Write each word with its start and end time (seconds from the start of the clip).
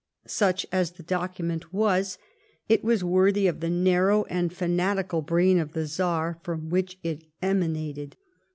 Such 0.25 0.65
as 0.71 0.93
the 0.93 1.03
document 1.03 1.71
was, 1.71 2.17
it 2.67 2.83
was 2.83 3.03
worthy 3.03 3.45
of 3.45 3.59
the 3.59 3.69
narrow 3.69 4.23
and 4.23 4.51
fanatical 4.51 5.21
brain 5.21 5.59
of 5.59 5.73
the 5.73 5.85
Czar, 5.85 6.39
from 6.41 6.71
which 6.71 6.97
it 7.03 7.25
emanated. 7.39 8.15